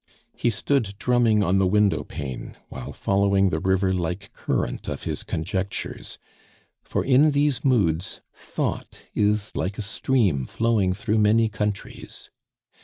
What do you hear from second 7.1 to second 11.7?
these moods thought is like a stream flowing through many